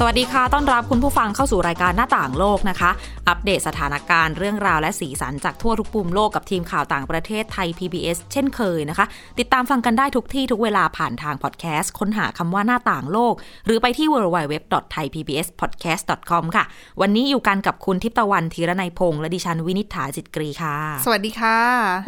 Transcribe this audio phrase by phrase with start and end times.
[0.00, 2.90] สวัสดีค่ะ ต้อนรับคุณผู้ฟังเข้าสู่รายการหน้าต่างโลกนะคะ
[3.28, 9.06] อัปเดตสถานการณ์เรื่องราวและสีสันจากทั่วทุกปุ่มโลกกับทีมข่าวต่างประเทศไทย PBS เช่นเคยนะคะ
[9.38, 13.34] ติดตามฟังกันได้ทุกที่ทุกเวลาผ่านทางพอดแคสต์ ค้นหาคำว่าหน้าต่างโลก
[13.66, 16.64] หรือไปที่ www.thaipbspodcast.com ค่ะ
[17.00, 21.56] วันนี้อยู่กันกับคุณทิพตะวันธีรนัยพงษ์และดิฉันวินิษฐาจิตกรีค่ะ สวัสดีค่ะ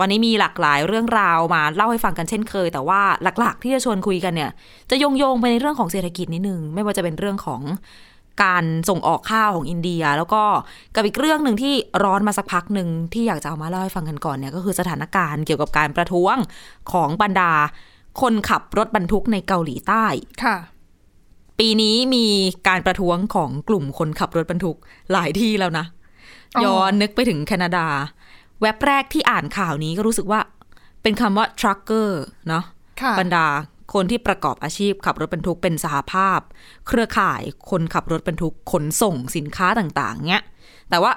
[0.00, 4.50] วันนี้มีหลากหลายเรื่องราวมาเล่าให้ฟังกันเช่นเคย แต่ว่าหลักๆ ที่จะชวนคุยกันเนี่ย
[4.90, 7.62] จะโยงโยงๆไปในเรื่องของเศรษฐกิจนิดนึงไม่ว่าจะเป็นเรื่องของ
[8.42, 10.42] การส่งออกข้าวของอินเดีย แล้วก็
[10.94, 16.36] กับอีกเรื่องหนึ่งที่ร้อนมาสักพักหนึ่งที่อยากจะเอามาเล่าให้ฟังกันก่อนเนี่ยก็คือสถานการณ์เกี่ยวกับการประท้วง
[16.92, 17.52] ของบรรดา
[18.20, 20.04] คนขับรถบรรทุกในเกาหลีใต้
[20.44, 20.56] ค่ะ
[21.58, 22.26] ปีนี้มี
[22.68, 24.76] การประท้วงของกลุ่มคนขับรถบรรทุก
[25.12, 25.84] หลายที่แล้วนะ
[26.56, 27.86] อ๋อย้อนนึกไปถึงแคนาดา
[28.60, 30.40] เว็บแรกที่อ่านข่าวนี้ก็รู้สึกว่า
[31.02, 32.08] เป็นคำว่า trucker
[32.48, 32.64] เนาะ
[33.02, 33.46] ค่ะบรรดา
[33.94, 36.40] คนที่ประกอบอาชีพขับรถบรรทุกเป็นสหภาพ
[36.88, 40.42] เครือข่ายคนขับรถบรรทุกขนส่งสินค้าต่างๆเนี้ย
[40.90, 41.12] แต่ว่า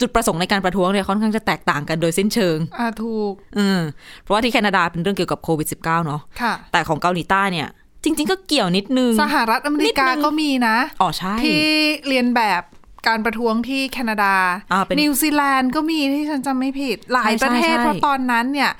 [0.00, 3.80] จุดประสงค์ในการประท้วงเนี่ยค่อนข้างจะแตกต่างกันโดยสิ้นเชิง อ่าถูกอืม
[4.22, 7.68] เพราะว่าที่แคนาดาเป็นเรื่องเกี่ยวกับโควิด -19 เนาะค่ะ แต่ของเกาหลีใต้เนี่ย
[8.04, 11.64] จริง ๆ ก็เกี่ยวนิดนึง สหรัฐอเมริกานิดนึงก็มีนะ อ๋อใช่ ที่
[12.08, 12.62] เรียนแบบ
[13.08, 14.34] การประท้วงที่แคนาดา
[14.72, 18.70] อ่าเป็นนิวซีแลนด์ก็มีที่ฉันจำไม่ผิด หลายใช่ประเทศใช่เพราะตอนนั้นเนี่ย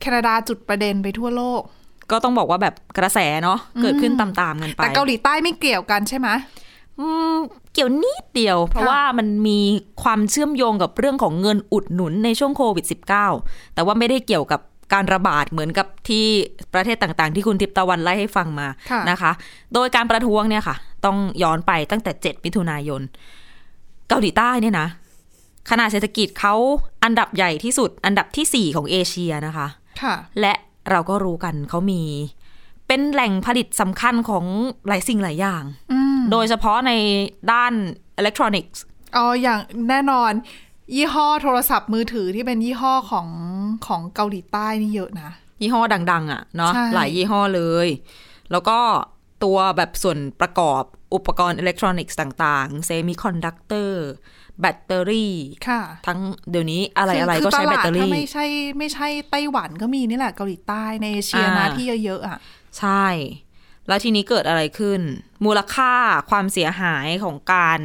[0.00, 1.62] แคนาดาจุดประเด็นไปทั่วโลก
[2.10, 6.28] ก็ต้องบอกว่าแบบกระแสเนาะเกิดขึ้นตามๆกันไปแต่เกาหลีใต้ไม่เกี่ยวกันใช่ไหม
[7.00, 7.36] อืม
[7.74, 9.58] เกี่ยวนิดเดียว เพราะค่ะว่ามันมี
[10.02, 12.86] ความเชื่อมโยงกับเรื่องของเงินอุดหนุนในช่วงโควิด
[13.30, 14.60] -19 แต่ว่าไม่ได้เกี่ยวกับ
[14.92, 16.26] การระบาดเหมือนกับที่
[16.74, 19.32] ประเทศต่างๆ ที่คุณทิพย์ตะวันไล่ให้ฟังมาค่ะนะคะ
[19.74, 23.02] โดยการประท้วงเนี่ยค่ะ ต้องย้อนไปตั้งแต่ 7 มิถุนายน
[24.08, 24.88] เกาหลีใต้เนี่ยนะ
[25.70, 26.54] ขนาดเศรษฐกิจเขา
[27.04, 29.66] อันดับใหญ่ที่สุด อันดับที่ 4 ของเอเชียนะคะ
[30.02, 30.54] ค่ะและ
[30.90, 32.02] เราก็รู้กันเขามี
[32.86, 34.44] เป็นแหล่งผลิตสำคัญของ
[34.88, 36.92] หลายสิ่งหลายอย่างอืมโดยเฉพาะใน
[37.52, 37.72] ด้าน
[38.16, 38.82] อิเล็กทรอนิกส์
[39.16, 39.58] อ๋ออย่าง
[39.88, 40.32] แน่นอน
[40.96, 43.28] ยี่ห้อโทรศัพท์มือถือที่เป็นยี่ห้อของ
[43.86, 45.30] ของเกาหลีใต้นี่เยอะนะ
[45.60, 45.82] ยี่ห้อ
[46.12, 47.88] ดัง ๆ อะเนาะใช่หลายยี่ห้อเลย
[48.50, 48.78] แล้วก็
[49.44, 50.82] ตัวแบบส่วนประกอบ
[51.14, 54.04] อุปกรณ์อิเล็กทรอนิกส์ต่าง ๆ เซมิคอนดักเตอร์
[54.60, 55.34] แบตเตอรี่
[55.68, 56.18] ค่ะทั้ง
[56.50, 58.46] เดี๋ยวนี้อะไรอะไรคืก็ใช้แบตเตอถ้ารี่ไม่ใช่
[58.78, 62.38] ไม่ใช่ไต้หวันก็มีนี่แหละเกาหลีใต้ในเอเชียนะอ่าที่เยอะๆอะ
[62.78, 63.06] ใช่
[63.88, 65.00] แล้วทีนี้เกิดอะไรขึ้น
[65.44, 65.92] มูลค่า
[66.30, 67.80] ความเสียหายของการ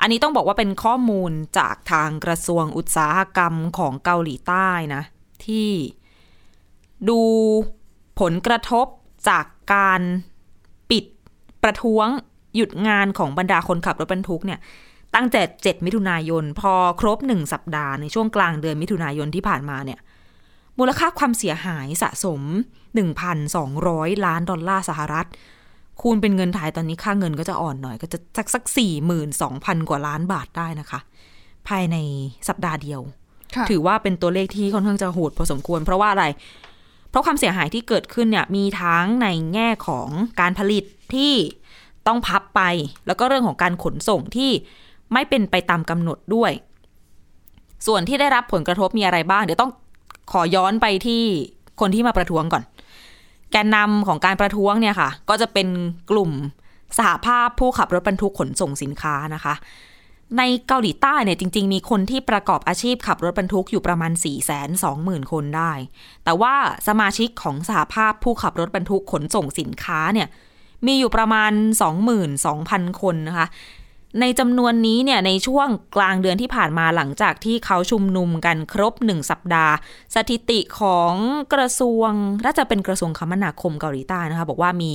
[0.00, 5.02] อันนี้ต้องบอกว่าเป็นข้อมูลจากทางกระทรวงอุตสาหกรรมของเกาหลีใต้นะ
[5.46, 5.70] ที่
[7.08, 7.20] ดู
[8.20, 8.86] ผลกระทบ
[9.28, 9.44] จาก
[9.74, 10.00] การ
[10.90, 11.04] ปิด
[11.62, 12.06] ประท้วง
[12.56, 14.60] หยุดงานของบรรดาคนขับรถบรรทุกเนี่ย
[15.14, 19.98] ตั้งแต่ 7 มิถุนายน พอครบ 1 สัปดาห์ในช่วงกลางเดือนมิถุนายนที่ผ่านมาเนี่ย
[20.78, 22.40] มูลค่าความเสียหายสะสม
[23.54, 25.26] 1,200 ล้านดอลลาร์สหรัฐ
[26.00, 28.64] คูณเป็นเงินไทยตอนนี้ค่าเงินก็จะอ่อนหน่อยก็จะสักสัก
[29.26, 31.00] 42,000 กว่าล้านบาทได้นะคะ
[31.68, 31.96] ภายใน
[32.48, 33.00] สัปดาห์เดียว
[33.54, 36.24] ค่ะถือว่าเป็นตัวเลขที่ค่อนข้างจะโหดพอสมควร เพราะว่าอะไร
[37.10, 40.08] เพราะความเสียหายที่เกิดขึ้นเนี่ยมีทั้งในแง่ของ
[40.40, 41.32] การผลิตที่
[42.06, 42.62] ต้องพับไป
[43.06, 44.50] แล้วก็เรื่องของการขนส่งที่
[45.14, 46.52] ไม่เป็นไปตามกำหนดด้วย
[47.86, 49.72] ส่วนที่ได้รับผลกระทบมีอะไรบ้าง เดี๋ยวต้อง
[50.32, 51.22] ขอย้อนไปที่
[51.80, 52.62] คนที่มาประท้วงก่อน
[53.52, 55.68] แกนนำของการประท้วงเนี่ยค่ะ ก็จะเป็น
[56.10, 56.30] กลุ่ม
[56.98, 59.54] สหภาพผู้ขับรถบรรทุกขนส่งสินค้านะคะ
[60.38, 64.32] ในเกาหลีใต้เนี่ยจริง ๆ มีคนที่ประกอบอาชีพขับรถบรรทุกอยู่ประมาณ 4 2 0
[64.84, 65.72] 0 0 0 คนได้
[66.24, 66.54] แต่ว่า
[66.88, 70.28] สมาชิกของสหภาพผู้ขับรถบรรทุกขนส่งสินค้าเนี่ย
[70.86, 71.52] มีอยู่ประมาณ
[72.22, 73.46] 22,000 คนนะคะ
[74.20, 79.74] ในจำนวนนี้เนี่ยในช่วงกลางเดือนที่ผ่านมาหลังจากที่เขาชุมนุมกันครบหนึ่งสัปดาห์
[80.14, 81.12] สถิติของ
[81.54, 82.10] กระทรวง
[82.44, 84.92] น่าจะเป็นกระทรวงคมนาคมเกาหลีใต้นะคะ บอกว่ามี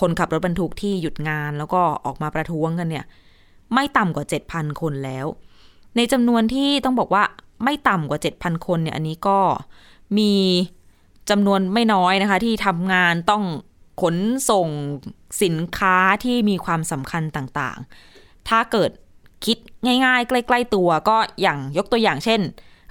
[0.00, 3.04] คนขับรถบรรทุกที่หยุดงาน แล้วก็ออกมาประท้วงกันเนี่ย
[3.74, 5.26] ไม่ต่ำกว่า 7,000 คนแล้ว
[5.96, 7.24] ในจำนวนที่ต้องบอกว่า
[7.64, 9.38] ไม่ต่ำกว่า 7,000 คนเนี่ยอันนี้ก็
[10.18, 10.32] มี
[11.30, 13.44] จำนวนไม่น้อยนะคะ ที่ทำงานต้อง
[14.02, 14.16] ขน
[14.50, 14.68] ส่ง
[15.42, 17.88] สินค้าที่มีความสำคัญต่างๆ
[18.48, 18.90] ถ้าเกิด
[19.46, 19.58] คิด
[20.04, 22.40] ง่ายๆ ใกล้ ๆ ตัวก็อย่างยกตัวอย่างเช่น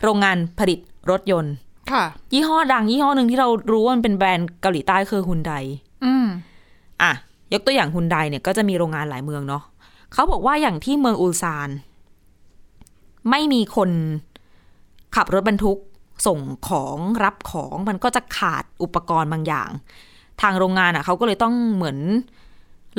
[0.04, 0.80] โรงงานผลิต
[1.12, 1.54] รถยนต์
[1.92, 2.04] ค่ะ
[2.34, 5.52] ยี่ห้อดังยี่ห้อหนึ่งที่เรารู้ว่ามันเป็นแบรนด์เกาหลีใต้คือฮุนได
[6.06, 6.26] อืม
[7.02, 7.12] อะ
[7.54, 9.64] ยกตัวอย่างฮุนไดเนี่ยก็จะมีโรงงานหลายเมืองเนาะ
[10.14, 11.70] เขาบอกว่าอย่างที่เมืองอูซาน
[13.30, 13.90] ไม่มีคน
[15.16, 15.80] ขับรถบรรทุก
[16.28, 19.70] ส่งของรับของมันก็จะขาดอุปกรณ์บางอย่าง
[20.42, 21.98] ทางโรงงานอะเขาก็เลยต้องเหมือน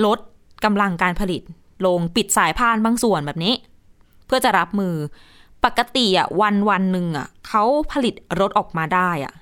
[0.05, 0.19] ลด
[0.64, 1.43] กำลังการผลิต
[1.87, 3.55] ลงปิดสายพานบางส่วนแบบนี้
[4.26, 4.94] เพื่อจะรับมือ
[5.64, 9.34] ปกติอะวันวันหนึ่งอะเขาผลิตรถออกมาได้อะ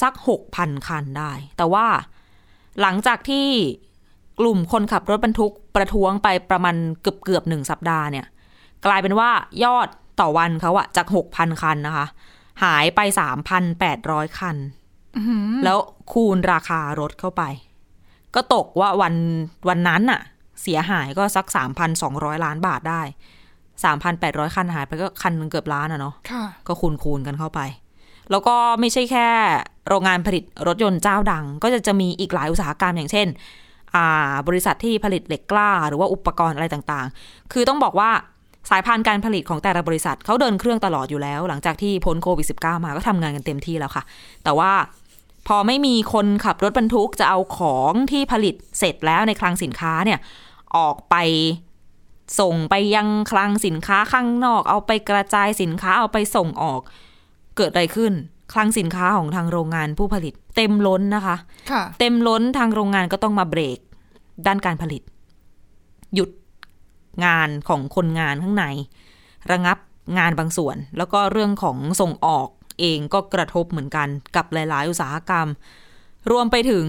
[0.00, 1.86] สักหกพันคันได้ แต่ว่า
[2.80, 3.46] หลังจากที่
[4.40, 8.26] กลุ่มคนขับรถบรรทุกประท้วงไปประมาณเกือบเกือบหนึ่งสัปดาห์เนี่ย
[8.86, 9.30] กลายเป็นว่า
[9.64, 9.88] ยอด
[10.20, 12.06] ต่อวันเขาอะจากหกพันคันนะคะ
[12.64, 14.56] หายไปสามพันแปดร้อยคัน
[15.64, 15.78] แล้ว
[16.12, 17.42] คูณราคารถเข้าไป
[18.34, 19.14] ก็ตกว่าวัน
[19.68, 20.20] วันนั้นน่ะ
[20.62, 23.02] เสียหายก็สักสามพันสองร้อยล้านบาทได้
[23.84, 27.60] สามพันแปดร้อยคันหายไปก็คันหนึงเกือบล้านอะเนาะค่ะก็คูณคูณกันเข้าไป
[28.30, 29.26] แล้วก็ไม่ใช่แค่
[29.88, 33.26] โรงงานผลิตรถยนต์เจ้าดัง ก็จะจะมีอีกหลายอุตสาหกรรมอย่างเช่น
[33.94, 38.10] อ่าบริษัทที่ผลิตเหล็กกล้า หรือว่าอุปกรณ์อะไรต่างๆ คือต้องบอกว่า
[38.70, 44.04] สายพานการผลิตของแต่ละบริษัทเขาเดินเครื่องตลอดอยู่แล้ว หลังจากที่พ้นโควิด -19 มาก็ทำงานกันเต็มที่แล้วค่ะ
[44.44, 44.70] แต่ว่า
[45.48, 50.18] พอไม่มีคนขับรถบรรทุกจะเอาของที่ผลิตเสร็จแล้วในคลังสินค้าเนี่ย
[50.76, 51.16] ออกไป
[52.40, 56.80] ส่งไปยังคลังสินค้าข้างนอก เอาไปกระจายสินค้าเอาไปส่งออก
[57.56, 58.12] เกิดอะไรขึ้น
[58.52, 61.36] คลังสินค้าของทางโรงงานผู้ผลิต เต็มล้นนะคะ
[61.70, 63.78] ค่ะเต็มล้นทางโรงงานก็ต้องมาเบรก
[64.46, 65.02] ด้านการผลิต
[66.14, 66.30] หยุด
[67.24, 68.64] งานของคนงานข้างใน
[69.50, 69.78] ระงับ
[70.18, 72.48] งานบางส่วน แล้วก็เรื่องของส่งออก
[72.80, 75.46] เองก็กระทบเหมือนกันกับหลาย ๆ อุตสาหกรรม
[76.30, 76.86] รวมไปถึง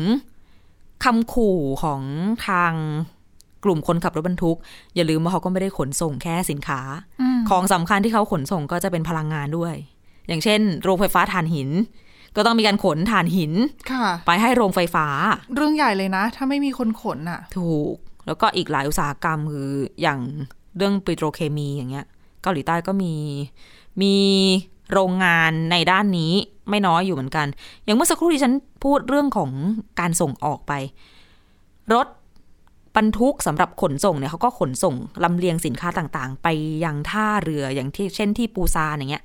[1.04, 2.02] คำขู่ของ
[2.48, 2.74] ทาง
[3.64, 4.58] กลุ่มคนขับรถบรรทุก
[4.96, 6.82] อย่าลืมว่าเขาก็ไม่ได้ขนส่งแค่สินค้า
[7.50, 9.76] ของสำคัญที่เขาขนส่งก็จะเป็นพลังงานด้วย
[10.28, 11.70] อย่างเช่น โรงไฟฟ้าถ่านหิน
[12.36, 13.52] ก็ต้องมีการขนถ่านหิน
[13.92, 15.08] ค่ะไปให้โรงไฟฟ้า
[15.56, 17.96] เรื่องใหญ่เลยนะ ถ้าไม่มีคนขนอะ ถูก
[18.26, 19.70] แล้วก็อีกหลายอุตสาหกรรมคือ
[20.02, 20.20] อย่าง
[20.78, 22.06] เรื่องปิโตรเคมีอย่างเงี้ย
[22.42, 23.14] เกาหลีใต้ก็มี
[24.02, 24.16] มี
[24.94, 26.34] โรงงานในด้านนี้
[26.70, 27.48] ไม่น้อยอยู่เหมือนกัน
[27.84, 28.54] อย่างเมื่อสักครู่ที่ฉัน
[28.84, 29.52] พูดเรื่องของ
[30.00, 30.74] การส่งออกไป
[31.94, 32.08] รถ
[32.96, 36.48] บรรทุกสำหรับขนส่งเนี่ยเขาก็ขนส่งลำเลียงสินค้าต่างๆ ไป
[36.84, 39.24] ยังท่าเรืออย่างที่เช่นที่ปูซานอย่างเงี้ย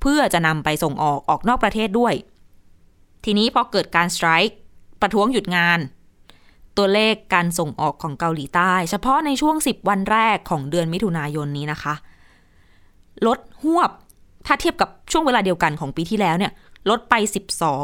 [0.00, 2.14] เพื่อจะนำไปส่งออกออกนอกประเทศด้วย
[3.24, 4.56] ทีนี้พอเกิดการสไตร์
[5.00, 5.78] ประท้วงหยุดงาน
[6.76, 11.94] ตัวเลขการส่งออกของเกาหลีใต้ เฉพาะในช่วง 10 วันแรกของเดือนมิถุนายนนี้นะคะ
[13.26, 13.90] ลดหวบ
[14.46, 16.52] ถ้าเทียบกับช่วงเวลาเดียวกันของปีที่แล้วเนี่ย
[16.90, 17.14] ลดไป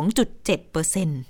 [0.00, 1.20] 12.7เปอร์เซ็นต์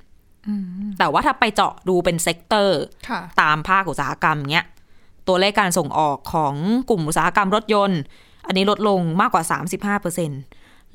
[0.98, 4.66] แต่ว่าถ้าไปเจาะดูเป็น sector ค่ะตามภาคอุตสาหกรรมเนี้ย
[5.28, 6.54] ตัวเลขการส่งออกของ
[6.90, 8.00] กลุ่มอุตสาหกรรมรถยนต์
[8.46, 10.30] อันนี้ลดลงมากกว่า 35เปอร์เซ็น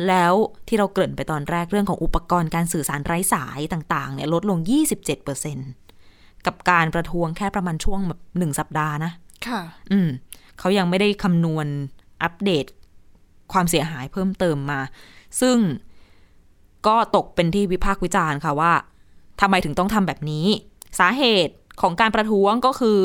[0.08, 0.34] แล้ว
[0.68, 5.58] ที่เราเกริ่นไปตอนแรกเรื่องของอุปกรณ์การสื่อสารไร้สายต่าง ๆ เนี่ยลดลง 27เปอร์เซ็น
[6.46, 9.12] กับการประท้วงแค่ประมาณช่วงแบบหนึ่งสัปดาห์นะ
[9.48, 9.62] ค่ะ
[9.92, 10.10] อืม
[10.60, 11.68] เขายังไม่ได้คำนวณ
[12.24, 12.66] อัปเดต
[13.54, 14.82] ความเสียหายเพิ่มเติมมา
[15.42, 15.58] ซึ่ง
[16.88, 18.74] ก็ตกเป็นที่วิพากษ์วิจารณ์ค่ะว่า
[19.42, 20.46] ทำไมถึงต้องทำแบบนี้
[21.00, 23.00] สาเหตุของการประท้วงก็คือ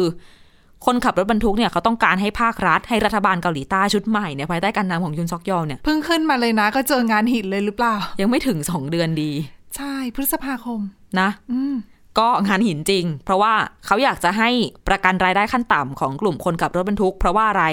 [0.87, 9.31] คนขับรถบรรทุกเนี่ยเขาต้องการให้ภาครัฐ ให้รัฐบาลเกาหลีใต้ชุดใหม่เนี่ยภายใต้การนำของยุนซอกยอลเนี่ยเพิ่งขึ้นมาเลยนะก็เจองานหินเลยหรือเปล่า ยังไม่ถึงสองเดือนดี
[9.77, 10.81] ใช่พฤษภาคม
[11.21, 11.75] นะ อืม
[12.19, 13.55] ก็งานหินจริง เพราะว่า
[13.87, 14.51] เขาอยากจะให้
[14.89, 17.65] ประกันรายได้ขั้นต่ำของกลุ่มคนขับรถบรรทุก เพราะว่าอะไร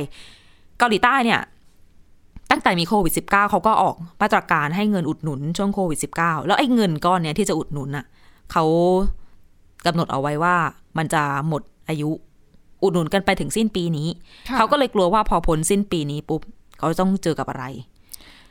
[0.78, 1.42] เกาหลีใต้เนี่ย
[2.51, 8.05] ตั้งแต่มีโควิด -19 เขาก็ออกมาตรการให้เงินอุดหนุนช่วงโควิด -19 แล้วไอ้เงินก้อนเนี้ยที่จะอุดหนุนอะ
[8.51, 8.63] เขา
[9.85, 10.55] กำหนดเอาไว้ว่า
[10.97, 12.09] มันจะหมดอายุ
[12.83, 14.07] อุดหนุนกันไปถึงสิ้นปีนี้
[14.49, 16.42] ค่ะเขาก็เลยกลัวว่าพอพ้นสิ้นปีนี้ปุ๊บ
[16.77, 17.66] เขาต้องเจอกับอะไร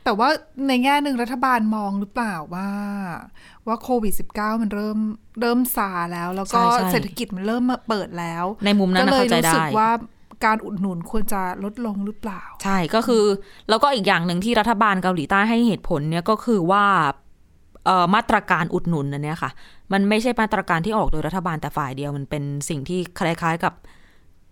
[0.03, 0.29] แต่ว่า
[0.67, 2.69] ในแง่หนึ่งรัฐบาลมองหรือเปล่าว่า
[3.67, 4.97] ว่าโควิด -19 มันเริ่ม
[5.41, 9.89] เริ่มซาแล้ว แล้วก็ใช่ใช่เศรษฐกิจมันเริ่มมาเปิดแล้ว ในมุมนั้นก็นะเลยเข้าใจรู้ได้สึกว่า
[10.45, 13.23] การอุดหนุนควรจะลดลงหรือเปล่า ใช่ก็คือ
[13.69, 16.85] แล้วก็อีกอย่างหนึ่งที่รัฐบาลเกาหลีใต้ให้เหตุผลเนี่ยก็คือว่า
[17.85, 19.51] เอ่อมาตรการอุดหนุนอันเนี้ยค่ะ
[19.93, 23.73] มันไม่ใช่มาตรการที่ออกโดยรัฐบาลแต่ฝ่ายเดียวมันเป็นสิ่งที่คล้ายๆกับ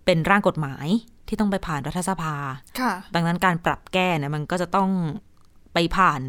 [0.04, 0.86] เป็นร่างกฎหมาย
[1.28, 2.34] ที่ต้องไปผ่านรัฐสภา
[2.80, 4.90] ค่ะ ดังนั้นการปรับแก้เนี่ยมันก็จะต้อง
[5.74, 6.20] ไปผ่าน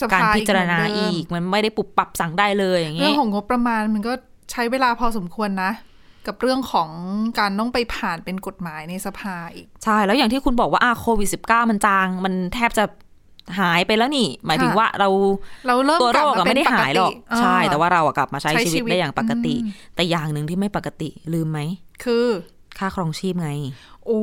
[0.00, 4.12] สภการพิจารณาเหมืนเดิมอีก มันไม่ได้ปุบปรับสั่งได้เลยอย่างเรื่อเงี้งยของงบประมาณมันก็
[4.52, 5.70] ใช้เวลาพอสมควรนะ
[6.26, 6.90] กับเรื่องของ
[7.38, 12.84] การต้องไปผ่านเป็นกฎหมายในสภาอีก ใช่ แล้วอย่างที่คุณบอกว่าอะโควิด -19 มันจาง มันแทบจะ
[13.58, 15.08] หายไปแล้วนี่ หมายถึงค่ะว่าเรา
[15.66, 21.60] เราเริ่มตัวกโรลับคมาอะเป็ไม่นได้ปกหายหรอกติใช่อ่าแต่ว่าเราอะกลับมาใช้ใช้ชีวิตชีวิตได้อย่างปกติอืมแต่อย่างหนึ่งที่ไม่ปกติลืมไหม
[22.04, 22.26] คือ
[22.78, 23.50] ค่าครองชีพไง
[24.06, 24.22] โอ้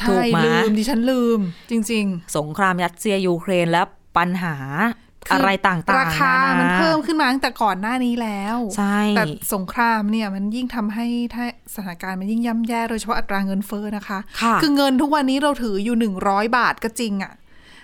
[0.00, 1.40] ถูใช่กไหมลืมดิฉันลืม
[1.70, 3.82] จริงสงครามรัสเซียยูเครนและ
[4.16, 9.24] ปัญหาคื อออะไรต่างๆราคานามันนาเพิ่มขึ้นมาตั้งแต่ก่อนหน้านี้แล้ว ใช่ แต่
[9.54, 17.32] สงครามเนี่ยมันยิ่งทำให้ถ้าสถานการณ์มันยิ่งย่ำแย่โดยเฉพาะอัตราเงินเฟ้อนะคะค่ะคือเงินทุกวันนี้เราถืออยู่หนึ่งร้อยบาทก็จริงอะ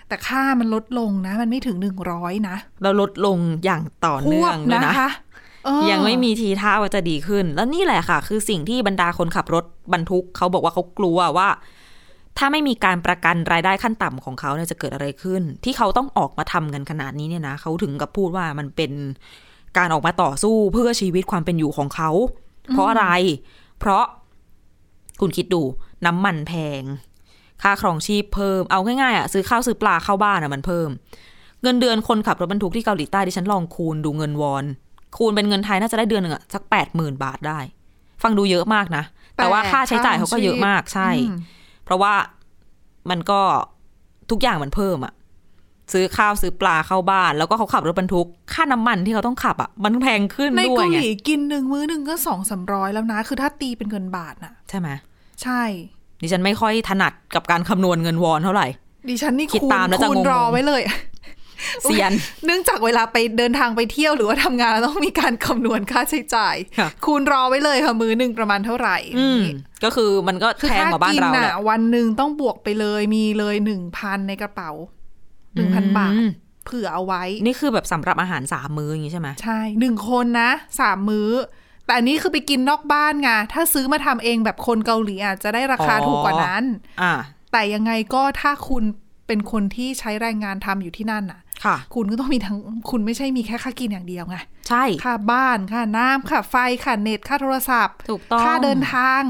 [0.07, 5.09] แต่ค่ามันลดลงนะ มันไม่ถึงหนึ่งร้อยนะ เราลดลงอย่างต่อคเนื่วอบงเลยนะนะคะ
[5.65, 11.47] เออยังไม่มีทีท่าว่าจะดีขึ้น แล้วนี่แหละค่ะ คือสิ่งที่บรรดาคนขับรถบรรทุกเขาบอกว่าเขากลัวว่า
[12.39, 18.91] ถ้าไม่มีการประกันรายได้ขั้นต่ำของเขาเนี่ยจะเกิดอะไรขึ้น ที่เขาต้องออกมาทำกันขนาดนี้เนี่ยนะเขาถึงกับพูดว่ามันเป็น
[19.77, 22.09] การออกมาต่อสู้เพื่อชีวิตความเป็นอยู่ของเขา
[22.71, 23.05] เพราะอะไร
[23.79, 24.03] เพราะ
[25.21, 25.61] คุณคิดดู
[26.05, 26.83] น้ำมันแพง
[27.61, 30.89] ค่าครองชีพเพิ่ม เอาง่ายๆอะซื้อข้าวซื้อปลาเข้าบ้านอะมันเพิ่ม
[31.63, 34.63] เงินเดือนคนขับรถบรรทุกที่เกาหลีใต้ดิฉันลองคูณดูเงินวอน
[35.17, 37.59] คูณเป็นเงินไทยน่าจะได้เดือนหนึ่งอะสักแปดหมื่นบาทได้
[38.23, 39.03] ฟังดูเยอะมากนะ
[39.37, 41.09] แต่ว่าค่าใช้จ่ายเขาก็เยอะมากใช่
[41.89, 42.15] เพราะว่า
[43.09, 43.41] มันก็
[44.31, 45.13] ทุกอย่างมันเพิ่มอะ
[45.93, 54.89] ซื้อข้าวซื้อปลาเข้าบ้าน แล้วก็เขาขับรถบรรทุก ค่าน้ำมันที่เขาต้องขับอะมันแพงขึ้นในด้วยเกาหไงลีกินหนึ่งมื้อหนึ่งก็สองสามร้อยแล้วนะ คือถ้าตีเป็นเงินบาทน่ะ ใช่ไหม
[55.43, 55.61] ใช่
[56.21, 58.67] ดิฉันไม่ค่อยถนัดกับการคำนวณเงินวอนเท่าไหร่
[59.09, 60.81] ดิฉันนี่คิดคูณตามแล้วจะคูณงงๆรอไว้เลย
[61.83, 62.11] เซียน
[62.45, 69.41] เนื่องจากเวลาไปเดินทางไปเที่ยวหรือว่าทำงานเราต้องมีการคำนวณค่าใช้จ่ายค่ะคูณรอไว้เลยค่ะมือหนึ่งประมาณเท่าไหร่อืม
[69.83, 74.71] ก็คือมันก็คือแพงค่ากว่าบ้านกินเราแหน่ะละวันหนึ่งต้องบวกไปเลยมีเลยหนึ่งพันในกระเป๋า
[75.55, 76.31] หนึ่งพันบาทอืม
[76.65, 81.29] เผื่อเอาไว้ นี่คือแบบสำหรับอาหารสามมื้ออย่างนี้ใช่ไหมใช่หนึ่งคนนะสามมื้อ
[81.85, 86.63] แต่อันนี้คือไปกินนอกบ้านไงถ้าซื้อมาทำเองแบบคนเกาหลีอาจจะได้ราคาถูกกว่านั้น
[87.01, 87.13] อ่า
[87.51, 88.83] แต่ยังไงก็ถ้าคุณ
[89.27, 92.57] เป็นคนที่ใช้แรงงานทำอยู่ที่นั่นน่ะ ค่ะ คุณก็ต้องมีทั้ง
[92.89, 94.37] คุณไม่ใช่มีแค่ค่ากินอย่างเดียวไง
[94.69, 99.23] ใช่ค่าบ้านค่าน้ำค่าไฟค่าเน็ตค่าโทรศัพท์ถูกต้องค่าเดินทาง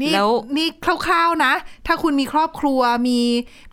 [0.00, 0.66] นี่แล้วนี่
[1.06, 1.52] คร่าวๆนะ
[1.86, 3.20] ถ้าคุณมีครอบครัวมี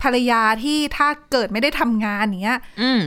[0.02, 3.00] ภรรยาที่ถ้าเกิดไม่ได้ทำงานอย่างเงี้ยอืม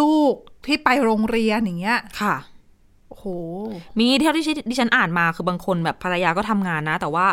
[0.00, 0.34] ลูก
[0.66, 2.36] ที่ไปโรงเรียนอย่างเงี้ย ค่ะ
[3.08, 3.26] โอ้โห
[3.98, 7.26] มีเท่าที่ดิฉันอ่านมาคือบางคนแบบภรรยาก็ทำงานนะ แต่ว่า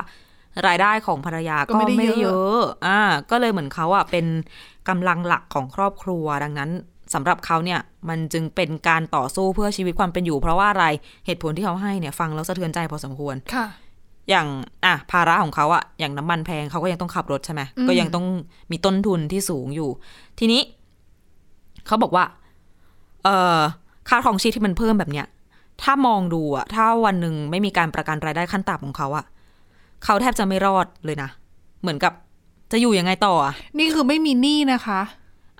[0.67, 2.99] รายได้ของภรรยาก็ก็ไม่ได้ไม่ได้เยเยอะอะอ่า
[3.31, 4.25] ก็เลยเหมือนเขาอะเป็น
[4.89, 6.69] กำลังหลักของครอบครัวดังนั้น
[7.13, 7.79] สำหรับเขาเนี่ย
[8.09, 10.85] มันจึงเป็นการต่อสู้เพื่อชีวิตความเป็นอยู่ เพราะว่าอะไร
[11.25, 13.65] เหตุผลที่เขาให้เนี่ยฟังแล้วสะเทือนใจพอสมควรค่ะ
[14.29, 14.47] อย่าง
[14.85, 18.25] อะภาระของเขาอะอย่างน้ำมันแพงเขาก็ยังต้องขับรถใช่ไหมอืมก็ยังต้อง
[18.71, 19.89] มีต้นทุนที่สูงอยู่
[20.39, 20.61] ทีนี้
[21.87, 22.25] เขาบอกว่า
[23.23, 23.59] เอ่อ
[24.09, 25.27] ค่าครองชีพที่มันเพิ่มแบบเนี้ย
[25.83, 29.25] ถ้ามองดูอะถ้าวันหนึ่งไม่มีการประกันรายได้ขั้นต่ำของเขาอะ
[30.03, 31.29] เขาแทบจะไม่รอดเลยนะ
[31.81, 32.13] เหมือนกับ
[32.71, 35.01] จะอยู่ยังไงต่ออะนี่คือไม่มีหนี้นะคะ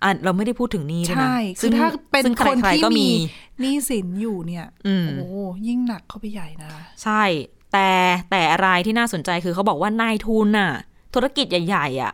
[0.03, 3.10] อะเราไม่ได้พูดถึงหนี้ด้วยนะใช่คือถ้าเป็นซึ่งคนใครที่ๆก็มีมี
[3.62, 5.25] หนี้สินอยู่เนี่ยอืม โอ้
[5.67, 6.69] ยิ่งหนักเข้าไปใหญ่นะ
[7.03, 7.24] ใช่
[7.74, 7.89] แต่
[8.31, 10.71] แต่อะไรที่น่าสนใจคือเขาบอกว่านายทุนน่ะ
[11.13, 12.13] ธุรกิจใหญ่ๆอะ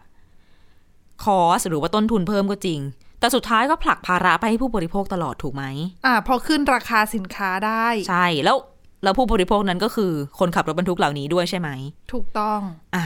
[1.24, 2.80] คอสหรือว่าต้นทุนเพิ่มก็จริง
[3.20, 5.64] แต่สุดท้ายก็ผลักภาระไปให้ผู้บริโภคตลอดถูกไหม
[6.06, 8.58] อ่าพอขึ้นราคาสินค้าได้ ใช่แล้ว
[9.04, 11.70] แล้วผู้บริโภคนั้นก็คือคนขับรถบรรทุกเหล่านี้ด้วยใช่ไหม
[12.14, 12.60] ถูกต้อง
[12.96, 13.06] อะ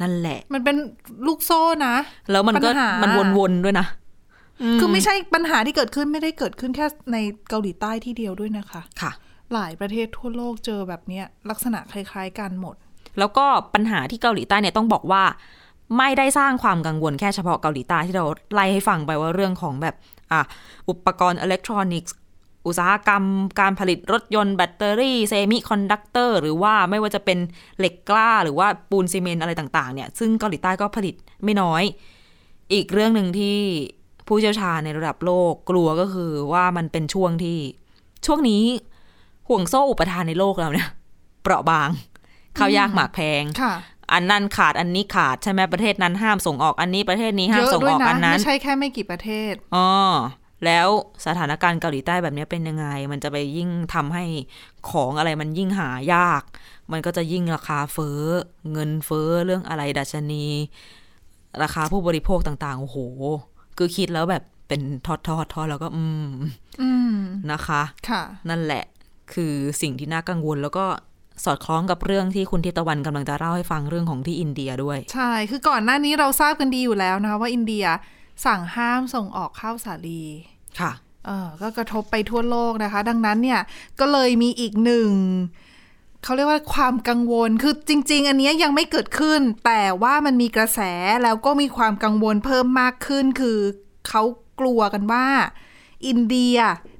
[0.00, 0.76] นั่นแหละ มันเป็น
[1.26, 1.94] ลูกโซ่นะ
[2.30, 3.86] แล้วมันก็ปัญหามัมันวนๆด้วยนะ
[4.80, 7.16] คือไม่ใช่ปัญหาที่เกิดขึ้นไม่ได้เกิดขึ้นแค่ใน
[7.48, 9.12] เกาหลีใต้ที่เดียวด้วยนะคะค่ะ
[9.54, 12.76] หลายประเทศทั่วโลกเจอแบบเนี้ยลักษณะคล้ายๆกันหมด
[13.18, 15.22] แล้วก็ปัญหาที่เกาหลีใต้เนี่ยต้องบอกว่า
[15.98, 19.94] ไม่ได้สร้างความกังวลแค่เฉพาะเกาหลีใต้ที่เราไล่ให้ฟังไปว่าเรื่องของแบบ
[20.32, 20.40] อะ
[20.88, 22.14] อุปกรณ์อิเล็กทรอนิกส์
[22.68, 23.24] อุตสาหกรรม
[23.60, 27.38] การผลิตรถยนต์แบตเตอรี่เซมิคอนดักเตอร์หรือว่าไม่ว่าจะเป็น
[27.78, 31.82] เหล็กกล้า หรือว่าปูนซีเมนต์อะไรต่างๆเนี่ยซึ่งเกาหลีใต้ก็ผลิตไม่น้อย
[32.72, 33.58] อีกเรื่องหนึ่งที่
[34.26, 37.58] ผู้เชี่ยวชาญในระดับโลกกลัวก็คือว่ามันเป็นช่วงที่
[38.26, 38.64] ช่วงนี้
[39.48, 40.88] ห่วงโซ่อุปทานในโลกเราเนี่ย
[41.42, 41.88] เปราะบาง
[42.58, 43.74] ข้าวยากหมากแพงค่ะ
[44.12, 49.88] อันนั้นขาดอันนี้ขาดใช่ไหมประเทศนั้นห้ามส่งออกอันนี้ประเทศนี้ห้ามเยอะด้วยนะอันนั้นไม่ใช่แค่ไม่กี่ประเทศอ๋อ
[50.64, 50.88] แล้ว
[51.26, 54.24] สถานการณ์เกาหลีใต้แบบนี้เป็นยังไง มันจะไปยิ่งทำให้
[54.90, 56.42] ของอะไรมันยิ่งหายาก
[56.92, 58.20] มันก็จะยิ่งราคาเฟ้อ
[58.72, 60.46] เงินเฟ้อเรื่องอะไรดัชนี
[61.62, 62.98] ราคาผู้บริโภคต่างๆ โอ้โห
[63.76, 66.32] คือคิดแล้วแบบเป็นทอดทอดทอดแล้วก็อืม
[66.82, 67.14] อืม
[67.52, 68.84] นะคะค่ะ นั่นแหละ
[69.32, 70.84] คือสิ่งที่น่ากังวลแล้วก็
[71.44, 77.84] สอดคล้องกับเรื่องที่คุณทิพย์ตะวันกำลังจะเล่าให้ฟังเรื่องของที่อินเดียด้วย ใช่ คือก่อนหน้านี้เราทราบกันดีอยู่แล้วนะคะว่าอินเดีย
[78.44, 80.22] สั่งห้ามส่งออกข้าวสาลี
[80.80, 80.92] ค่ะ
[81.26, 83.60] เออก็กระทบไปทั่วโลกนะคะ ดังนั้นเนี่ย
[84.00, 85.10] ก็เลยมีอีกหนึ่ง
[86.22, 90.80] เขาเรียกว่าความกังวลคือจริง ๆ อันเนี้ยยังไม่เกิดขึ้น แต่ว่ามันมีกระแส
[91.24, 93.58] แล้วก็มีความกังวลเพิ่มมากขึ้น คือ
[94.08, 94.22] เขา
[94.60, 95.26] กลัวกันว่า
[96.06, 96.56] อินเดีย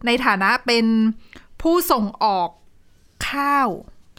[0.07, 0.87] ในฐานะเป็น
[1.62, 2.49] ผู้ส่งออก
[3.30, 3.68] ข้าว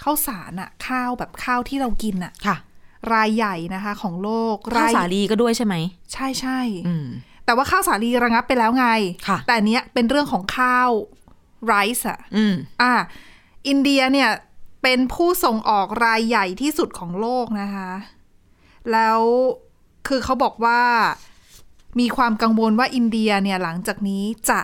[0.02, 2.58] ข้าวสารอะข้าวแบบข้าวที่เรากินอะค่ะ
[3.14, 5.76] รายใหญ่นะคะของโลกข้าวรายสาลีก็ด้วยใช่ไหม
[6.14, 7.08] ใช่ใช่อืม
[7.46, 8.88] แต่ว่าข้าวสาลีระงับไปแล้วไง
[9.28, 10.90] ค่ะแต่อันเนี้ยเป็นเรื่องของข้าว
[11.66, 12.94] ไรซ์อะอืมอะ
[13.68, 14.30] อินเดียเนี่ย
[14.84, 17.92] เป็นผู้ส่งออกรายใหญ่ที่สุดของโลกนะคะ
[18.92, 19.20] แล้ว
[20.08, 20.82] คือเขาบอกว่า
[22.00, 24.62] มีความกังวลว่าอินเดียเนี่ยหลังจากนี้จะ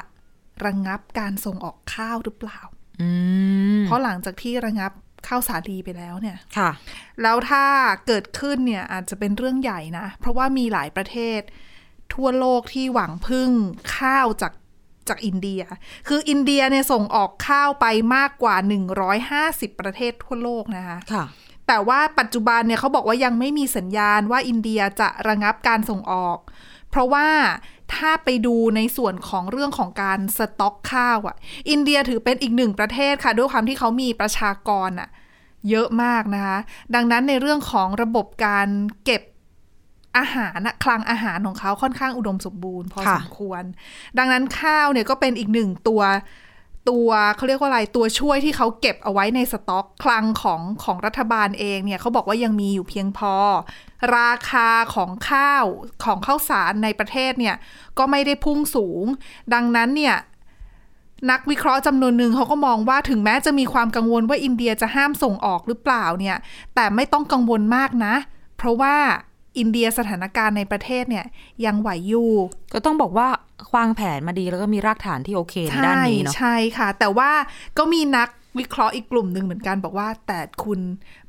[0.65, 2.59] ระงับการส่งออกข้าวหรือเปล่า
[3.01, 3.09] อื
[3.79, 4.91] มเพราะหลังจากที่ระงับ
[5.27, 6.69] ข้าวสาลีไปแล้วเนี่ย ค่ะ
[7.21, 7.65] แล้วถ้า
[8.07, 11.41] เกิดขึ้นเนี่ยอาจจะเป็นเรื่องใหญ่นะ เพราะว่ามีหลายประเทศ
[12.13, 13.49] ทั่วโลกที่หวังพึ่ง
[13.97, 14.53] ข้าวจาก
[15.09, 15.61] จากอินเดีย
[16.07, 18.55] คืออินเดียเนี่ยส่งออกข้าวไปมากกว่า
[19.17, 21.25] 150 ประเทศทั่วโลกนะคะ ค่ะ
[21.67, 26.37] แต่ว่าปัจจุบันเนี่ยเขาบอกว่ายังไม่มีสัญญาณว่าอินเดียจะระงับการส่งออก
[26.89, 27.27] เพราะว่า
[27.93, 31.35] ถ้าไปดูในส่วนของเรื่องของการสต็อกข้าวอะ่ะ
[31.69, 35.09] อินเดียถือเป็นอีกหนึ่งประเทศค่ะ ด้วยความที่เขามีประชากรอะ
[35.69, 36.57] เยอะมากนะคะ
[36.95, 38.67] ดังนั้นในเรื่องของระบบการ
[39.05, 39.21] เก็บ
[40.17, 43.63] อาหารนะคลังอาหารของเขาค่อนข้างอุดมสมบูรณ์พอค่ะสมควร
[44.17, 46.01] ดังนั้นข้าวเนี่ยก็เป็นอีกหนึ่งตัว
[46.89, 53.35] ตัวเขาเรียกว่าอะไรตัวช่วยที่เขาเก็บเอาไว้ในสต็อกคลังของของรัฐบาลเองเนี่ยเขาบอกว่ายังมีอยู่เพียงพอ
[54.17, 55.65] ราคาของข้าว
[56.03, 57.55] ของข้าวสารในประเทศเนี่ย
[57.97, 59.05] ก็ไม่ได้พุ่งสูง
[59.53, 60.15] ดังนั้นเนี่ย
[61.31, 66.37] นักวิเคราะห์จำนวนหนึ่งเขาก็มองว่าถึงแม้จะมีความกังวลว่าอินเดียจะห้ามส่งออกหรือเปล่าเนี่ย
[66.75, 68.15] แต่ไม่ต้องกังวลมากนะ
[68.57, 68.95] เพราะว่า
[69.57, 71.25] อินเดียสถานการณ์ในประเทศเนี่ย
[71.65, 72.31] ยังไหวอยู่
[72.73, 73.27] ก็ต้องบอกว่า
[73.75, 77.31] วางแผนมาดีแล้วก็มีรากฐานที่โอเคในด้านนี้เนาะใช่ค่ะ แต่ว่า
[77.77, 80.79] ก็มีนักวิเคราะห์อีกกลุ่มหนึ่งเหมือนกันบอกว่า แต่คุณ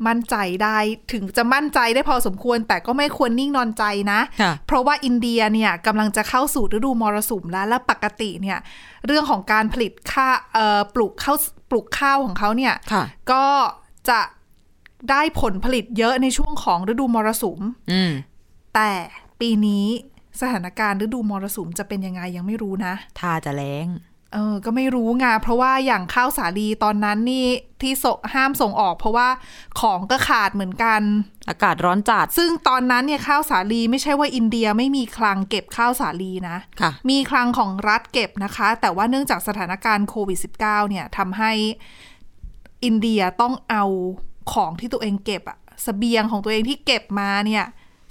[0.06, 0.78] มั่นใจได้
[1.12, 8.59] ถึงจะมั่นใจได้พอสมควร แต่ก็ไม่ควรนิ่งนอนใจนะค่ะเพราะว่าอินเดียเนี่ยกำลังจะเข้าสู่ฤดูมรสุมแล้ว และปกติเนี่ย
[9.06, 11.37] เรื่องของการผลิตข้าเอ่อปลูกข้าว
[11.71, 13.45] ปลูกข้าวของเขาเนี่ยค่ะก็
[14.09, 14.21] จะ
[15.10, 17.60] ได้ผลผลิตเยอะในช่วงของฤดูมรสุม
[17.92, 18.12] อืม
[18.75, 18.90] แต่
[19.40, 19.86] ปีนี้
[20.40, 23.88] สถานการณ์ฤดูมรสุมจะเป็นยังไงยังไม่รู้นะถ้าจะแรง
[24.34, 27.46] เออก็ไม่รู้ไงเพราะว่าอย่างข้าวสาลีตอนนั้นนี่
[27.82, 29.28] ที่ส่งห้ามส่งออก เพราะว่า
[29.80, 31.02] ของก็ขาดเหมือนกัน
[31.48, 40.58] อากาศร้อนจัด ซึ่งตอนนั้นเนี่ยข้าวสาลีไม่ใช่ว่าอินเดียไม่มีคลังเก็บข้าวสาลีนะค่ะมีคลังของรัฐเก็บนะคะ แต่ว่าเนื่องจากสถานการณ์โควิด -19
[40.88, 41.52] เนี่ยทำให้
[42.84, 43.84] อินเดียต้องเอา
[44.52, 47.64] ของที่ตัวเองเก็บอะเสบียงของตัวเองที่เก็บมาเนี่ย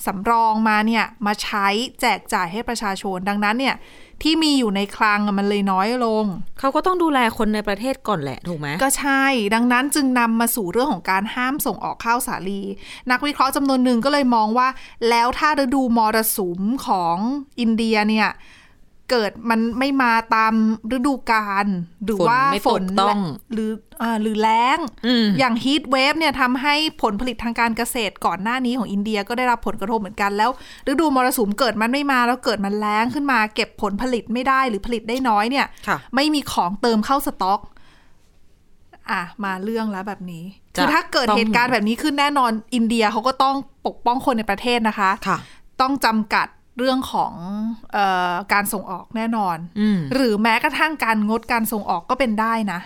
[0.05, 1.67] สำรองมาเนี่ยมาใช้
[2.01, 3.75] แจกจ่ายให้ประชาชนดังนั้นเนี่ย
[4.23, 6.25] ที่มีอยู่ในคลังอะมันเลยน้อยลง
[6.59, 12.61] เขาก็ต้องดูแลคนในประเทศก่อนแหละถูกไหมก็ใช่ ดังนั้นจึงนำมาสู่เรื่องของการห้ามส่งออกข้าวสาลี
[13.11, 14.67] นักวิเคราะห์จำนวนหนึ่งก็เลยมองว่า
[15.09, 17.17] แล้วถ้าฤดูมรสุมของ
[17.59, 18.29] อินเดียเนี่ย
[19.11, 20.53] เกิดมันไม่มาตาม
[20.95, 21.67] ฤดูกาล
[22.05, 23.19] หรือว่าฝนไม่ตกต้อง
[23.53, 30.49] หรืออ่าหรือแล้งอืมอย่าง heat wave เนี่ยทำให้ผลผลิตทางการเกษตรก่อนหน้านี้ของอินเดียก็ได้รับผลกระทบเหมือนกันแล้ว
[30.87, 37.59] ฤดูมรสุมเกิดมันไม่มาแล้วเกิดมันแล้งขึ้นมาเก็บผลผลิตไม่ได้หรือผลิตได้น้อยเนี่ยค่ะไม่มีของเติมเข้าสต็อก
[39.11, 40.43] อะมาเรื่องแล้วแบบนี้
[40.75, 43.55] จะคือถ้าเกิดต้องเหตุการณ์แบบนี้ขึ้นแน่นอนอินเดียเขาก็ต้อง
[43.87, 45.37] ปกป้องคนในประเทศนะคะค่ะ
[45.81, 47.33] ต้องจำกัด เรื่องของ
[47.93, 47.97] เอ
[48.31, 52.79] อการส่งออกแน่นอนอืมหรือแม้กระทั่งการงดการส่งออกก็เป็นได้นะ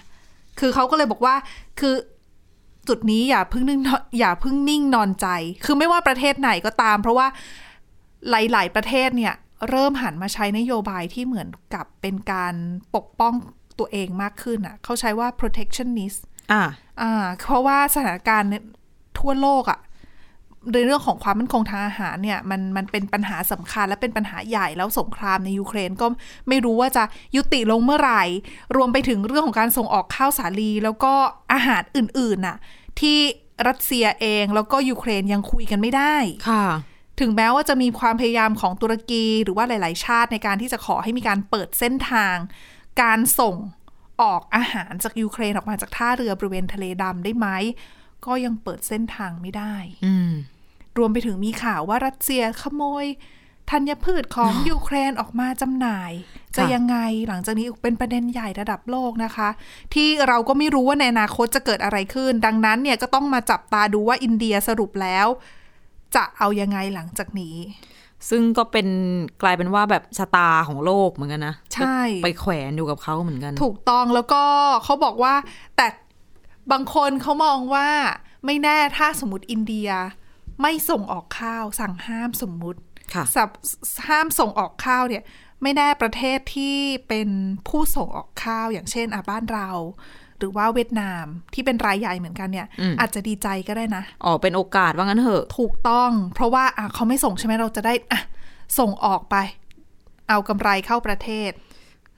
[0.60, 1.36] คือเขาก็เลยบอกว่า
[1.80, 1.96] คือ
[2.88, 5.28] จุดนี้อย่าเพิ่งนิ่งนอนอย่าเพิ่งนิ่งนอนใจ
[5.66, 7.28] คือไม่ว่าประเทศไหนก็ตาม เพราะว่า
[8.30, 9.34] หลาย ๆ ประเทศเนี่ย
[9.70, 12.54] เริ่มหันมาใช้นโยบายที่เหมือนกับเป็นการ
[12.96, 13.34] ปกป้อง
[13.80, 16.20] ตัวเองมากขึ้นอะ เขาใช้ว่า protectionist
[16.52, 16.62] อ่า
[17.02, 18.64] อ่า เพราะว่าสถานการณ์เนี่ย
[19.20, 19.80] ทั่วโลกอะ่ะ
[20.74, 26.08] ในเรื่องของความมั่นคงทางอาหารเนี่ยมันมันเป็นปัญหาสำคัญและเป็นปัญหาใหญ่แล้วสงครามในยูเครนก็
[26.48, 27.04] ไม่รู้ว่าจะ
[27.36, 28.24] ยุติลงเมื่อไหร่
[28.76, 31.14] รวมไปถึงเรื่องของการส่งออกข้าวสาลี แล้วก็
[31.54, 32.58] อาหารอื่นๆน่ะ
[33.00, 33.18] ที่
[33.68, 36.16] รัสเซียเองแล้วก็ยูเครนยังคุยกันไม่ได้
[36.50, 36.66] ค่ะ
[37.20, 42.36] ถึงแม้ว่าจะมีความพยายามของตุรกีหรือว่าหลาย ๆ ชาติในการที่จะขอให้มีการเปิดเส้นทาง
[43.02, 43.56] การส่ง
[44.22, 47.48] ออกอาหารจากยูเครนออกมาจากท่าเรือบริเวณทะเลดำได้ไหม
[48.26, 50.32] ก็ยังเปิดเส้นทางไม่ได้อืม
[50.98, 53.06] รวมไปถึงมีข่าวว่ารัสเซียขโมย
[53.70, 56.12] ธัญพืชของยูเครนออกมาจำหน่าย
[56.56, 59.50] จะค่ะยังไงหลังจากนี้เป็นประเด็นใหญ่ระดับโลกนะคะ
[59.94, 65.28] ที่เราก็ไม่รู้ว่าในอนาคตจะเกิดอะไรขึ้น ดังนั้นเนี่ยก็ต้องมาจับตาดูว่าอินเดียสรุปแล้ว
[66.16, 67.56] จะเอายังไงหลังจากนี้
[68.30, 68.88] ซึ่งก็เป็น
[69.42, 74.44] กลายเป็นว่าแบบชะตาของโลกเหมือนกันนะใช่ไปแขวนอยู่กับเขาเหมือนกัน ถูกต้องแล้วก็
[74.84, 75.34] เขาบอกว่า
[75.78, 75.88] แต่
[76.72, 77.90] บางคนเขามองว่า
[78.46, 79.90] ไม่แน่ถ้าสมมติอินเดีย
[80.62, 82.80] ไม่ส่งออกข้าวสั่งห้ามสมมุติ
[83.14, 83.50] ค่ะสับ
[84.08, 85.24] ห้ามส่งออกข้าวเนี่ย
[85.64, 86.78] ไม่แน่ประเทศที่
[87.08, 87.30] เป็น
[87.68, 89.70] ผู้ส่งออกข้าวอย่างเช่นอะบ้านเรา
[90.38, 98.22] หรือว่าเวียดนามที่เป็นรายใหญ่เหมือนกันเนี่ยอืมอาจจะดีใจก็ได้นะอ๋อเป็นโอกาสว่างั้นเถอะ ถูกต้อง เพราะว่าอะเขาไม่ส่งใช่ไหมเราจะได้อะ
[98.80, 99.36] ส่งออกไป
[100.30, 101.52] เอากำไรเข้าประเทศ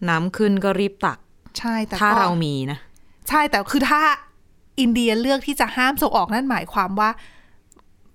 [0.09, 1.17] น้ำขึ้นก็รีบตัก
[1.59, 2.79] ใช่แต่ถ้าก็เรามีนะ
[3.29, 4.01] ใช่แต่คือถ้า
[4.79, 7.09] อินเดียเลือกที่จะห้ามส่งออกนั่นหมายความว่า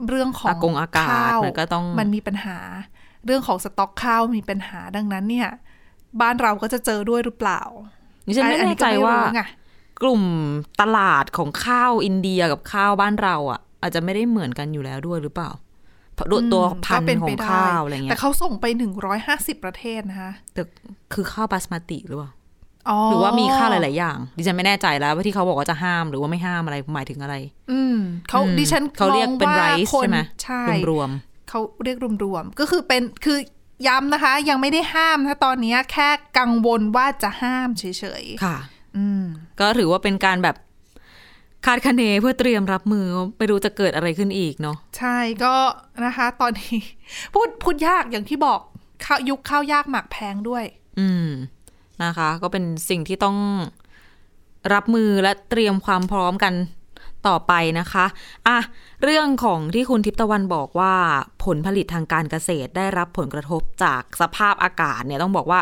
[0.09, 2.59] เรื่องของอากงอากาศข้าวมันก็ต้องมันมีปัญหา
[3.27, 5.49] เรื่องของสต็อกข้าวมีปัญหาดังนั้นเนี่ย
[6.21, 7.63] บ้านเราก็จะเจอด้วยหรือเปล่า
[8.27, 9.43] นี่ฉันไม่อัแน่ใจว่าก็ไม่รู้ไง
[10.03, 10.23] กลุ่ม
[10.81, 15.51] ตลาดของข้าวอินเดียกับข้าวบ้านเราอะ อาจจะไม่ได้เหมือนกันอยู่แล้วด้วยหรือเปล่า
[16.15, 20.63] เพราะตัวพันก็เป็ธุ์ขไปองได้ข้าวอะไรแต่เงี้ยเขาส่งไปหนึ่งร้อยห้าสิบประเทศนะคะแต่
[21.13, 22.31] คือข้าวบาสมาติหรือเปล่า
[23.11, 27.35] หรือว่ามีข้าวหลาย ๆ อย่าง ดิฉันไม่แน่ใจแล้วว่าที่เขาบอกว่าจะห้ามหรือว่าไม่ห้ามอะไรหมายถึงอะไร
[27.73, 27.97] อืม
[28.29, 31.11] เขาอืมดิฉันเขาเรียกมองเป็นว่าไรซ์คนใช่ไหมใช่รวม
[31.49, 33.39] เขาเรียกรวมๆก็คือเป็นคือ
[33.87, 37.85] ย้ำนะคะ ยังไม่ได้ห้ามนะตอนนี้แค่กังวลว่าจะห้ามเฉ
[38.23, 39.25] ยๆค่ะๆอืม
[39.61, 40.57] ก็ถือว่าเป็นการแบบ
[41.67, 43.07] คาดคะเนเพื่อเตรียมรับมือ
[43.39, 45.55] ไม่รู้จะเกิดอะไรขึ้นอีกเนาะใช่ก็
[46.05, 46.79] นะคะ ตอนนี้
[47.35, 48.61] พูดพูดยากอย่างที่บอก
[49.05, 50.65] ข้าวยุคข้าวยากหมากแพงด้วย
[51.01, 51.29] อืม
[52.05, 53.37] นะคะ ก็เป็นสิ่งที่ต้อง
[54.75, 56.55] รับมือและเตรียมความพร้อมกัน
[57.29, 58.07] ต่อไปนะคะ
[58.47, 58.59] อะ
[59.03, 60.95] เรื่องของที่คุณทิพตะวันบอกว่า
[61.45, 65.61] ผลผลิตทางการเกษตรได้รับผลกระทบจากสภาพอากาศเนี่ยต้องบอกว่า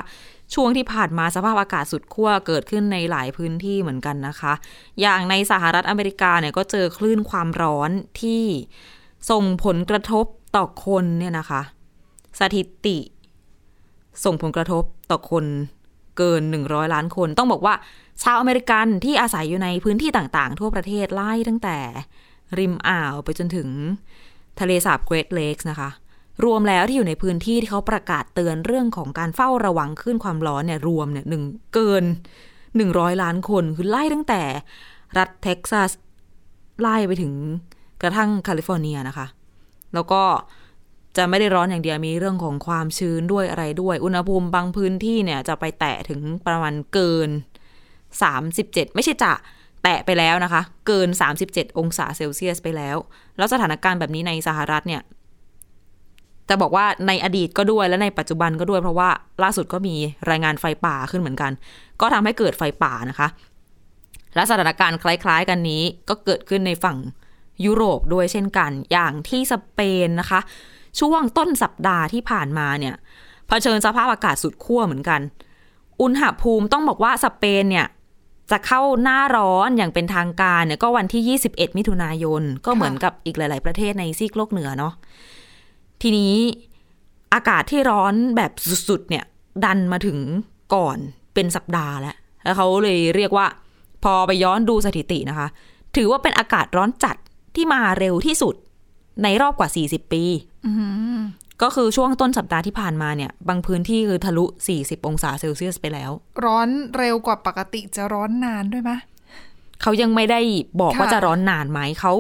[0.55, 4.53] ช่วงที่ผ่านมาสภาพอากาศสุดขั้วเกิดขึ้นในหลายพื้นที่เหมือนกันนะคะ
[5.01, 8.43] อย่างในสหรัฐอเมริกาเนี่ยก็เจอคลื่นความร้อนที่
[9.31, 11.63] ส่งผลกระทบต่อคนเนี่ยนะคะ
[12.41, 12.99] สถิติ
[14.25, 15.45] ส่งผลกระทบต่อคน
[16.19, 17.75] เกิน 100 ล้านคน ต้องบอกว่า
[18.23, 21.79] ชาวอเมริกันที่อาศัยอยู่ในพื้นที่ต่างๆ ทั่วประเทศไล่ตั้งแต่
[22.59, 23.69] ริมอ่าวไปจนถึง
[24.61, 25.91] ทะเลสาบเกรทเลกส์นะคะ
[26.45, 31.43] รวมแล้วที่อยู่ในพื้นที่ที่เขาประกาศเตือนเรื่องของการเฝ้าระวังคลื่นความร้อนเนี่ยรวมเนี่ยหนึ่ง
[31.75, 32.05] เกิน
[32.63, 34.43] 100 ล้านคนคือไล่ตั้งแต่
[35.19, 35.91] รัฐเท็กซัส
[36.81, 37.33] ไล่ไปถึง
[38.03, 39.27] กระทั่งแคลิฟอร์เนียนะคะ
[39.95, 40.23] แล้วก็
[41.17, 47.31] จะไม่ได้ร้อนอย่างเดียวมีเรื่องของความชื้นด้วยอะไรด้วย อุณหภูมิบางพื้นที่เนี่ยจะไปแตะถึงประมาณเกิน
[48.13, 49.33] 37 ไม่ใช่จะ
[49.83, 51.09] แตะไปแล้วนะคะ เกิน
[51.45, 52.97] 37 องศาเซลเซียสไปแล้ว
[53.37, 55.03] แล้วสถานการณ์แบบนี้ในสหรัฐเนี่ย
[56.49, 59.11] จะบอกว่าในอดีตก็ด้วยและในปัจจุบันก็ด้วยเพราะว่า
[59.43, 59.95] ล่าสุดก็มี
[60.31, 61.53] รายงานไฟป่าขึ้นเหมือนกัน
[62.01, 63.29] ก็ทำให้เกิดไฟป่านะคะ
[64.35, 66.99] และสถานการณ์คล้าย ๆ กันนี้ก็เกิดขึ้นในฝั่ง
[67.65, 70.41] ยุโรปด้วยเช่นกัน อย่างที่สเปนนะคะ
[71.01, 72.95] ช่วงต้นสัปดาห์ที่ผ่านมาเนี่ย
[73.49, 75.21] เผชิญสภาพอากาศสุดขั้วเหมือนกัน
[76.03, 77.87] อุณหภูมิต้องบอกว่าสเปนเนี่ย
[78.51, 84.95] จะเข้าหน้าร้อนอย่างเป็นทางการเนี่ยก็วันที่ 21 มิถุนายน ก็เหมือนกับอีกหลาย ๆ ประเทศในซีกโลกเหนือเนาะ
[86.03, 86.35] ทีนี้
[87.35, 88.53] อากาศที่ร้อนแบบ
[88.89, 89.25] สุด ๆ เนี่ย
[89.65, 90.19] ดันมาถึง
[90.75, 90.99] ก่อน
[91.35, 93.47] เป็นสัปดาห์แล้ว แล้วเขาเลยเรียกว่า
[94.05, 95.49] พอไปย้อนดูสถิตินะคะ
[95.97, 97.17] ถือว่าเป็นอากาศร้อนจัด
[97.57, 98.55] ที่มาเร็วที่สุด
[99.23, 100.25] ในรอบกว่า 40 ปี
[101.63, 104.45] ก็คือช่วงต้นสัปดาห์ที่ผ่านมาเนี่ย บางพื้นที่คือทะลุ
[104.77, 106.11] 40 องศาเซลเซียสไปแล้ว
[106.45, 108.93] ร้อนเร็วกว่าปกติจะร้อนนานด้วยไหม
[109.83, 110.41] เขายังไม่ได้
[110.81, 112.13] บอกค่ะว่าจะร้อนนานไหมเขา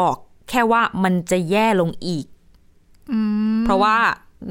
[0.00, 0.16] บอก
[0.50, 2.26] แค่ว่ามันจะแย่ลงอีก
[3.64, 3.96] เพราะว่า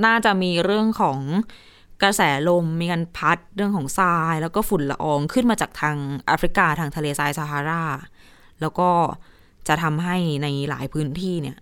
[0.05, 1.19] น่าจะมีเรื่องของ
[2.01, 7.83] กระแสลมมีการพัดเรื่องของทราย แล้วก็ฝุ่นละอองขึ้นมาจากทางแอฟริกาทางทะเลทรายซาฮารา
[8.61, 8.89] แล้วก็
[9.67, 11.57] จะทำให้ในหลายพื้นที่เนี่ย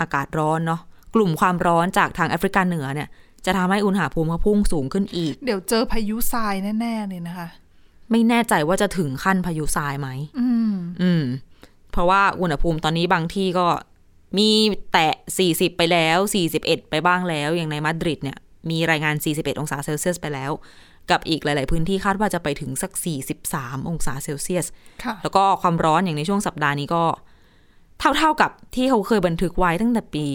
[0.00, 0.80] อากาศร้อนเนาะ
[1.14, 3.08] กลุ่มความร้อนจากทางแอฟริกาเหนือเนี่ย
[3.46, 7.48] จะทำให้อุณหภูมิเขาพุ่งสูงขึ้นอีก เดี๋ยวเจอพายุทรายแน่ๆเลยนะคะ
[8.10, 10.08] ไม่แน่ใจว่าจะถึงขั้นพายุทรายไหม
[10.40, 11.24] อืม อืม
[11.92, 13.66] เพราะว่าอุณหภูมิตอนนี้บางที่ก็
[14.38, 14.50] มี
[14.92, 15.14] แตะ
[15.46, 16.18] 40 ไปแล้ว
[16.54, 18.38] 41 ไปบ้างแล้ว อย่างในมาดริดเนี่ย
[18.70, 20.50] มีรายงาน 41 องศาเซลเซียสไปแล้ว
[21.10, 22.92] กับอีกหลาย ๆ พื้นที่คาดว่าจะไปถึงสัก
[23.42, 24.66] 43 องศาเซลเซียส
[25.04, 27.02] ค่ะแล้วก็ความร้อนอย่างในช่วงสัปดาห์นี้ก็
[27.98, 30.26] เท่าๆกับที่เขาเคยบันทึกไว้ตั้งแต่ปี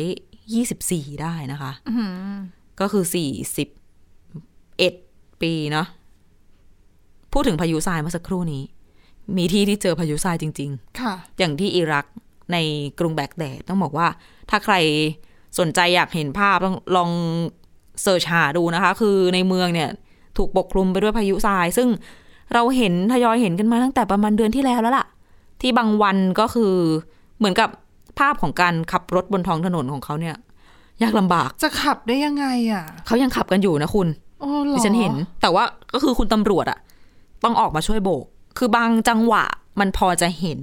[0.00, 1.72] 2524 ได้นะคะ
[2.80, 3.04] ก็คือ
[4.62, 5.86] 41 ปีเนาะ
[7.32, 8.62] พูดถึงพายุทรายเมื่อสักครู่นี้
[9.36, 12.06] มีที่ที่เจอพายุทรายจริงค่ะๆอย่างที่อิรัก
[12.52, 12.56] ใน
[12.98, 14.06] กรุงแบกแดดต้องบอกว่า
[14.50, 14.74] ถ้าใคร
[15.58, 17.10] สนใจอยากเห็นภาพต้องลอง
[18.02, 19.90] เสิร์ชหาดูนะคะ คือในเมืองเนี่ย
[20.36, 21.88] ถูกปกคลุมไปด้วยพายุทราย ซึ่ง
[22.54, 25.06] เราเห็นทยอยเห็นกันมาตั้งแต่ประมาณเดือนที่แล้วแล้วล่ะ
[25.64, 26.72] ที่บางวันก็คือ
[27.38, 27.68] เหมือนกับ
[28.18, 30.36] ภาพของการขับรถบนท้องถนนของเขาเนี่ย
[31.02, 34.08] ยากลำบากจะขับได้ยังไงอะเขายังขับกันอยู่นะคุณ
[34.40, 36.78] โอ้เหรอดิฉันเห็น แต่ว่าก็คือคุณตำรวจอะ
[37.44, 38.24] ต้องออกมาช่วยโบก
[38.58, 39.44] คือบางจังหวะ
[39.80, 40.60] มันพอจะเห็น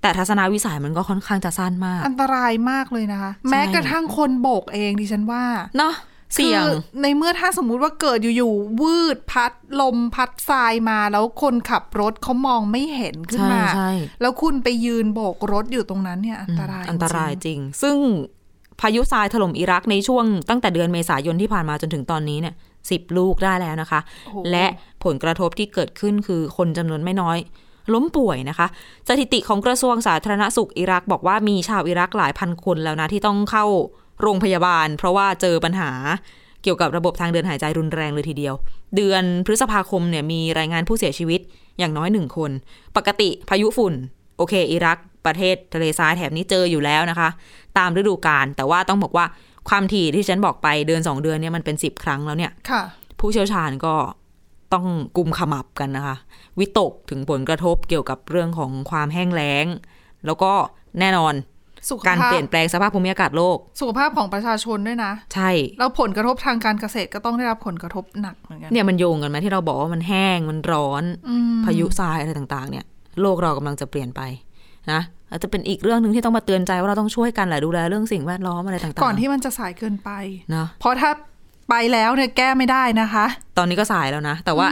[0.00, 5.44] แต่ทัศนวิสัยมันก็ค่อนข้างจะสั้นมาก อันตรายมากเลยนะคะ แม้กระทั่งคนโบกเองดิฉันว่า
[5.78, 5.94] เนาะ
[6.34, 17.96] เสี่ยงคือในเมื่อถ้าสมมุติว่าเกิดอยู่ๆวืดพัดลมพัดทรายมา แล้วคนขับรถเขามองไม่เห็นขึ้นใช่มาใช่แล้วคุณไปยืนโบกรถอยู่ตรงนั้นเนี่ยอันตรายอันตรายจงจริง ซึ่ง
[18.80, 22.54] พายุทรายถล่มอิรักในช่วงตั้งแต่เดือนเมษายนที่ผ่านมาจนถึงตอนนี้เนี่ย
[22.90, 24.66] สิบลูกได้แล้วนะคะโอ้โหและ
[25.04, 27.38] ผลกระทบที่เกิดขึ้นคือคนจำนวนไม่น้อย
[27.94, 28.66] ล้มป่วยนะคะ
[29.08, 33.66] สถิติของกระทรวงสาธารณสุขอิรักบอกว่ามีชาวอิรักหลายพันคนแล้วนะที่ต้องเข้า
[34.22, 35.90] โรงพยาบาล เพราะว่าเจอปัญหา
[36.62, 38.54] เกี่ยวกับระบบทางเดินหายใจรุนแรงเลยทีเดียว
[38.96, 41.40] เดือนพฤษภาคมเนี่ยมีรายงานผู้เสียชีวิต
[41.78, 42.50] อย่างน้อยหนึ่งคน
[42.96, 43.94] ปกติพายุฝุ่น
[44.36, 47.28] โอเค อิรัก ประเทศทะเลทรายแถบนี้เจออยู่แล้วนะคะ
[47.78, 49.26] ตามฤดูกาลแต่ว่าต้องบอกว่า
[49.68, 52.82] ความถี่ที่ฉันบอกไปเดือนสองเดือนเนี่ยมันเป็นสิบครั้งแล้วเนี่ยค่ะ
[53.20, 53.94] ผู้เชี่ยวชาญก็
[54.74, 56.16] ต้องกุมขมับกันนะคะ
[56.58, 59.66] วิตกถึงผลกระทบเกี่ยวกับเรื่องของความแห้งแล้ง
[60.26, 60.52] แล้วก็
[61.00, 61.34] แน่นอน
[61.90, 72.84] สุขการภาพเปลี่ยนแปลงสภาพภูมิอากาศโลก สุขภาพของประชาชนด้วยนะ ใช่แล้วผลกระทบทางการเกษตรก็ต้องได้รับผลกระทบหนักเหมือนกันเนี่ยมันโยงกันไหมที่เราบอกว่ามันแห้งมันร้อนอืมพายุทรายอะไรต่างๆ เนี่ย
[73.20, 74.22] โลกเรากำลังจะเปลี่ยนไป
[74.92, 80.10] นะอาจจะเป็นอีกเรื่องหนึ่งที่ต้องมาเตือนใจว่าเราต้องช่วยกันแหละดูแลเรื่องสิ่งแวดล้อมอะไรต่างๆ ก่อนที่มันจะสายเกินไป
[80.54, 81.10] นะเพราะถ้า
[81.70, 83.26] ไปแล้วเนี่ยแก้ไม่ได้นะคะ
[83.58, 84.66] ตอนนี้ก็สายแล้วนะ แต่ว่า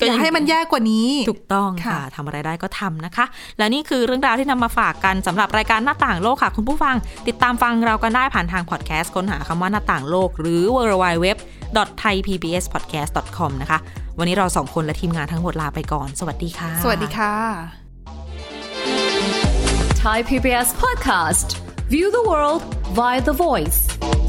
[0.00, 3.24] อืมก็อยังย่าให้มันแย่กว่านี้ ถูกต้องค่ะค่ะทำอะไรได้ก็ทำนะคะ
[3.58, 6.96] และนี่คือเรื่องราวที่นำมาฝากกันสำหรับรายการหน้าต่างโลกค่ะ คุณผู้ฟัง
[7.28, 11.28] ติดตามฟังเรากันได้ผ่านทางพอดแคสต์ค้นหาคำว่าหน้าต่างโลก หรือ w w w
[12.02, 13.50] t h a i p b s p o d c a s t com
[13.62, 13.78] นะคะ
[14.18, 17.34] วันนี้เราสองคนและทีมงานทั้งหมดลาไปก่อน สวัสดีค่ะ สวัสดีค่ะ
[20.04, 21.48] Thai PBS podcast.
[21.88, 22.62] View the world
[22.94, 24.27] via the voice.